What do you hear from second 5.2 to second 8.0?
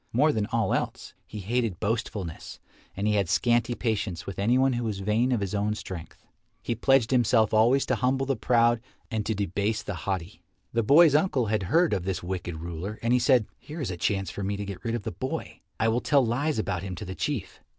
of his own strength. He pledged himself always to